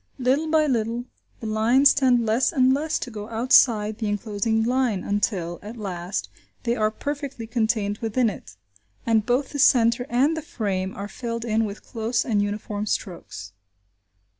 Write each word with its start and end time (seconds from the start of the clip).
Little 0.17 0.47
by 0.49 0.65
little, 0.65 1.05
the 1.41 1.45
lines 1.45 1.93
tend 1.93 2.25
less 2.25 2.51
and 2.51 2.73
less 2.73 2.97
to 2.97 3.11
go 3.11 3.29
outside 3.29 3.99
the 3.99 4.07
enclosing 4.07 4.63
line 4.63 5.03
until, 5.03 5.59
at 5.61 5.77
last, 5.77 6.27
they 6.63 6.75
are 6.75 6.89
perfectly 6.89 7.45
contained 7.45 7.99
within 7.99 8.27
it, 8.27 8.55
and 9.05 9.27
both 9.27 9.49
the 9.49 9.59
centre 9.59 10.07
and 10.09 10.35
the 10.35 10.41
frame 10.41 10.95
are 10.95 11.07
filled 11.07 11.45
in 11.45 11.65
with 11.65 11.83
close 11.85 12.25
and 12.25 12.41
uniform 12.41 12.87
strokes. 12.87 13.53